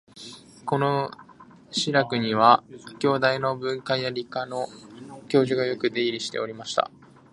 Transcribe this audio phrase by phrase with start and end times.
[0.65, 1.11] この
[1.69, 2.63] 「信楽」には、
[2.97, 4.65] 京大の文科や理科の
[5.27, 6.89] 教授がよく出入りしておりました